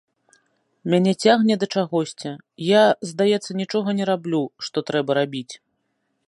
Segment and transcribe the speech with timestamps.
[0.93, 2.31] Мяне цягне да чагосьці,
[2.69, 5.49] я, здаецца, нічога не раблю, што трэба рабіць.